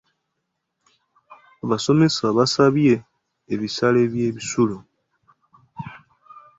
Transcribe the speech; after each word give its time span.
Abasomesa 1.63 2.23
baasabye 2.35 2.93
ebisale 3.53 4.01
by'ebisulo. 4.11 4.77